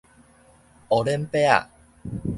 [0.89, 1.69] 烏輪伯仔